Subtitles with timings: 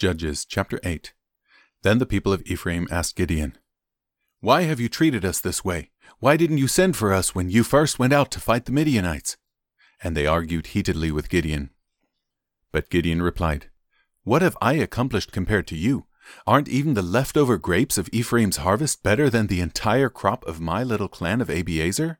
[0.00, 1.12] Judges chapter 8
[1.82, 3.58] Then the people of Ephraim asked Gideon,
[4.40, 5.90] Why have you treated us this way?
[6.20, 9.36] Why didn't you send for us when you first went out to fight the Midianites?
[10.02, 11.68] And they argued heatedly with Gideon.
[12.72, 13.68] But Gideon replied,
[14.24, 16.06] What have I accomplished compared to you?
[16.46, 20.82] Aren't even the leftover grapes of Ephraim's harvest better than the entire crop of my
[20.82, 22.16] little clan of Abiezer?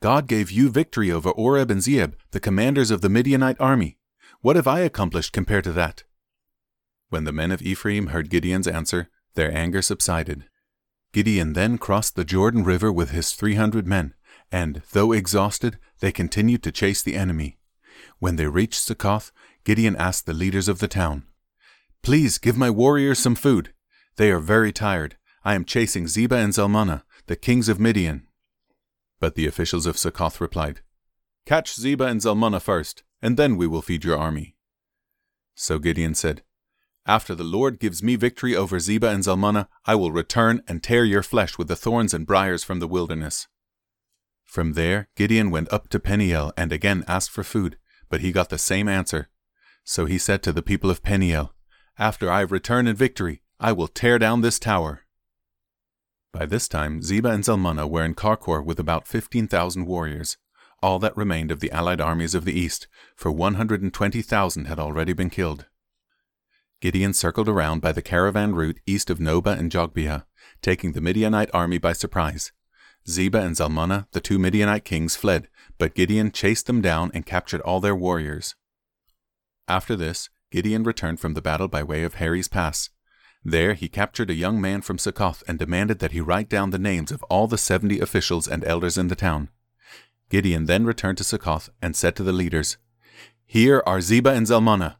[0.00, 3.98] God gave you victory over Oreb and Zeeb, the commanders of the Midianite army.
[4.40, 6.04] What have I accomplished compared to that?
[7.10, 10.44] When the men of Ephraim heard Gideon's answer, their anger subsided.
[11.12, 14.14] Gideon then crossed the Jordan River with his three hundred men,
[14.52, 17.58] and, though exhausted, they continued to chase the enemy.
[18.20, 19.32] When they reached Succoth,
[19.64, 21.24] Gideon asked the leaders of the town,
[22.02, 23.74] Please give my warriors some food.
[24.16, 25.16] They are very tired.
[25.44, 28.26] I am chasing Zebah and Zalmunna, the kings of Midian.
[29.18, 30.80] But the officials of Succoth replied,
[31.44, 34.54] Catch Zebah and Zalmunna first, and then we will feed your army.
[35.54, 36.42] So Gideon said,
[37.06, 41.04] After the Lord gives me victory over Zebah and Zalmunna, I will return and tear
[41.04, 43.48] your flesh with the thorns and briers from the wilderness.
[44.44, 48.50] From there, Gideon went up to Peniel and again asked for food, but he got
[48.50, 49.28] the same answer.
[49.84, 51.54] So he said to the people of Peniel,
[51.98, 55.02] After I return in victory, I will tear down this tower.
[56.32, 60.36] By this time, Zebah and Zalmunna were in Karkor with about 15,000 warriors,
[60.82, 62.86] all that remained of the allied armies of the east,
[63.16, 65.66] for 120,000 had already been killed.
[66.80, 70.24] Gideon circled around by the caravan route east of Nobah and Jogbehah,
[70.62, 72.52] taking the Midianite army by surprise.
[73.06, 77.60] Zebah and Zalmunna, the two Midianite kings, fled, but Gideon chased them down and captured
[77.62, 78.54] all their warriors.
[79.68, 82.90] After this, Gideon returned from the battle by way of Heres Pass.
[83.44, 86.78] There he captured a young man from Succoth and demanded that he write down the
[86.78, 89.48] names of all the seventy officials and elders in the town.
[90.28, 92.78] Gideon then returned to Succoth and said to the leaders,
[93.46, 94.96] Here are Zebah and Zalmunna.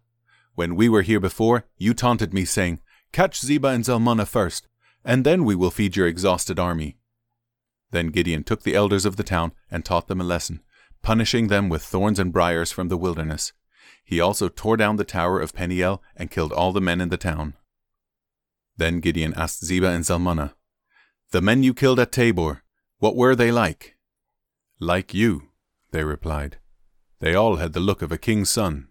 [0.54, 2.80] When we were here before, you taunted me, saying,
[3.12, 4.68] Catch Zebah and Zalmunna first,
[5.04, 6.96] and then we will feed your exhausted army.
[7.90, 10.60] Then Gideon took the elders of the town and taught them a lesson,
[11.02, 13.52] punishing them with thorns and briers from the wilderness.
[14.04, 17.16] He also tore down the tower of Peniel and killed all the men in the
[17.16, 17.54] town.
[18.76, 20.54] Then Gideon asked Zebah and Zalmunna,
[21.32, 22.62] The men you killed at Tabor,
[22.98, 23.96] what were they like?
[24.78, 25.48] Like you,
[25.90, 26.58] they replied.
[27.20, 28.88] They all had the look of a king's son.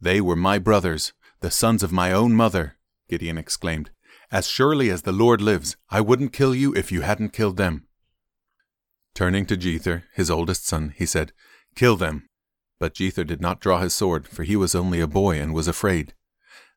[0.00, 2.76] They were my brothers, the sons of my own mother,
[3.08, 3.90] Gideon exclaimed.
[4.32, 7.86] As surely as the Lord lives, I wouldn't kill you if you hadn't killed them.
[9.14, 11.32] Turning to Jether, his oldest son, he said,
[11.74, 12.28] Kill them.
[12.78, 15.68] But Jether did not draw his sword, for he was only a boy and was
[15.68, 16.14] afraid.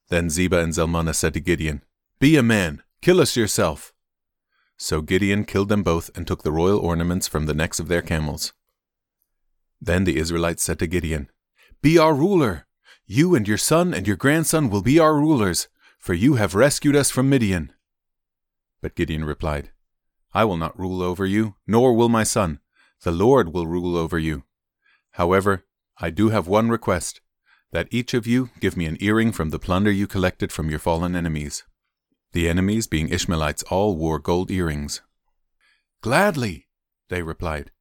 [0.09, 1.83] Then Zebah and Zalmunna said to Gideon,
[2.19, 3.93] Be a man, kill us yourself.
[4.77, 8.01] So Gideon killed them both and took the royal ornaments from the necks of their
[8.01, 8.51] camels.
[9.79, 11.29] Then the Israelites said to Gideon,
[11.81, 12.67] Be our ruler.
[13.05, 15.67] You and your son and your grandson will be our rulers,
[15.99, 17.73] for you have rescued us from Midian.
[18.81, 19.71] But Gideon replied,
[20.33, 22.59] I will not rule over you, nor will my son.
[23.03, 24.43] The Lord will rule over you.
[25.11, 25.65] However,
[25.97, 27.21] I do have one request
[27.71, 30.79] that each of you give me an earring from the plunder you collected from your
[30.79, 31.63] fallen enemies.
[32.31, 35.01] The enemies, being Ishmaelites, all wore gold earrings.
[36.01, 36.67] Gladly,
[37.09, 37.71] they replied.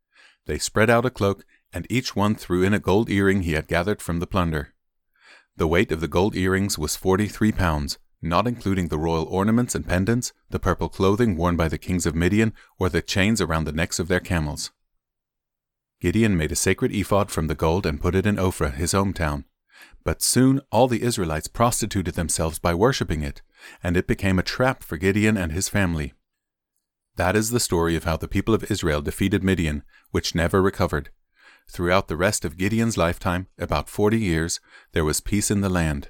[0.46, 3.68] They spread out a cloak, and each one threw in a gold earring he had
[3.68, 4.71] gathered from the plunder.
[5.56, 9.74] The weight of the gold earrings was forty three pounds, not including the royal ornaments
[9.74, 13.64] and pendants, the purple clothing worn by the kings of Midian, or the chains around
[13.64, 14.70] the necks of their camels.
[16.00, 19.44] Gideon made a sacred ephod from the gold and put it in Ophrah, his hometown.
[20.04, 23.42] But soon all the Israelites prostituted themselves by worshipping it,
[23.82, 26.12] and it became a trap for Gideon and his family.
[27.16, 31.10] That is the story of how the people of Israel defeated Midian, which never recovered.
[31.68, 34.60] Throughout the rest of Gideon's lifetime, about forty years,
[34.92, 36.08] there was peace in the land.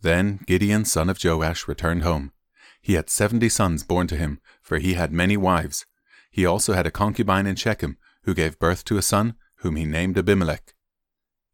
[0.00, 2.32] Then Gideon, son of Joash, returned home.
[2.80, 5.86] He had seventy sons born to him, for he had many wives.
[6.30, 9.84] He also had a concubine in Shechem, who gave birth to a son, whom he
[9.84, 10.74] named Abimelech.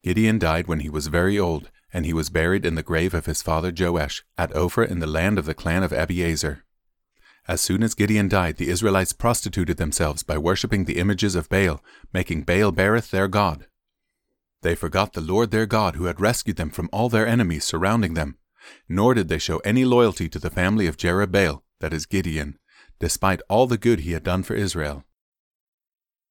[0.03, 3.27] Gideon died when he was very old, and he was buried in the grave of
[3.27, 6.63] his father Joash at Ophrah in the land of the clan of Abiezer.
[7.49, 11.83] As soon as Gideon died, the Israelites prostituted themselves by worshipping the images of Baal,
[12.13, 13.67] making Baal Berith their god.
[14.63, 18.15] They forgot the Lord their God who had rescued them from all their enemies surrounding
[18.15, 18.39] them,
[18.89, 22.59] nor did they show any loyalty to the family of Jerubbaal, that is Gideon,
[23.01, 25.05] despite all the good he had done for Israel.